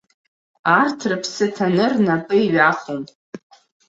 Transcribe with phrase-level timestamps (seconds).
[0.79, 3.01] Арҭ рыԥсы ҭаны рнапы иҩахом.